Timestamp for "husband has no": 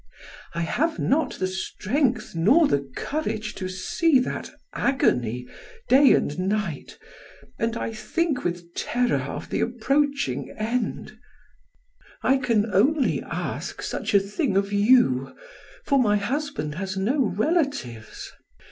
16.17-17.19